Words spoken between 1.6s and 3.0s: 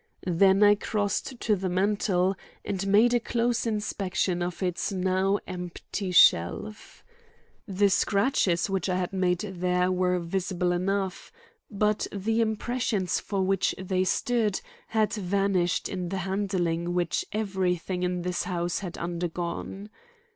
mantel and